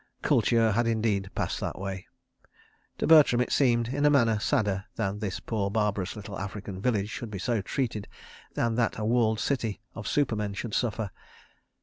[0.23, 2.07] Kultur had indeed passed that way.
[2.97, 7.11] To Bertram it seemed, in a manner, sadder that this poor barbarous little African village
[7.11, 8.07] should be so treated
[8.55, 11.11] than that a walled city of supermen should suffer.